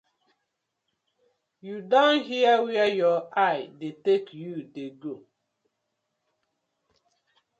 Yu 1.65 1.75
don 1.91 2.15
hear 2.27 2.53
where 2.65 2.91
yur 2.99 3.19
eye 3.45 3.63
dey 3.79 3.93
tak 4.03 4.23
you 4.41 4.53
dey 4.73 4.89
go. 5.01 5.13